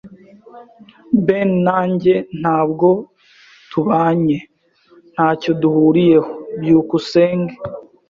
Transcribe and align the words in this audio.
Ben 1.25 1.49
na 1.65 1.79
njye 1.91 2.15
ntabwo 2.39 2.89
tubanye. 3.71 4.37
Ntacyo 5.13 5.51
duhuriyeho. 5.61 6.31
byukusenge 6.59 7.55